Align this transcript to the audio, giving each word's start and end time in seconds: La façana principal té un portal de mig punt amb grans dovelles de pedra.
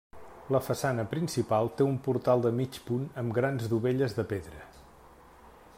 La 0.53 0.61
façana 0.67 1.03
principal 1.11 1.69
té 1.81 1.87
un 1.89 1.99
portal 2.07 2.41
de 2.47 2.51
mig 2.61 2.79
punt 2.87 3.05
amb 3.23 3.37
grans 3.39 3.69
dovelles 3.75 4.17
de 4.21 4.27
pedra. 4.33 4.65